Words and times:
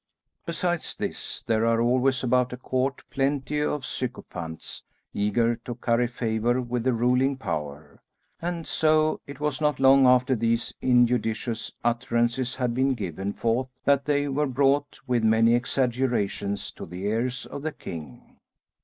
Besides 0.47 0.95
this, 0.95 1.43
there 1.43 1.63
are 1.67 1.79
always 1.79 2.23
about 2.23 2.51
a 2.53 2.57
court 2.57 3.03
plenty 3.11 3.61
of 3.61 3.85
sycophants 3.85 4.81
eager 5.13 5.55
to 5.57 5.75
curry 5.75 6.07
favour 6.07 6.59
with 6.59 6.85
the 6.85 6.93
ruling 6.93 7.37
power; 7.37 8.01
and 8.41 8.65
so 8.65 9.21
it 9.27 9.39
was 9.39 9.61
not 9.61 9.79
long 9.79 10.07
after 10.07 10.35
these 10.35 10.73
injudicious 10.81 11.71
utterances 11.83 12.55
had 12.55 12.73
been 12.73 12.95
given 12.95 13.31
forth 13.31 13.69
that 13.85 14.05
they 14.05 14.27
were 14.27 14.47
brought, 14.47 14.97
with 15.05 15.23
many 15.23 15.53
exaggerations, 15.53 16.71
to 16.71 16.87
the 16.87 17.03
ears 17.05 17.45
of 17.45 17.61
the 17.61 17.71
king. 17.71 18.37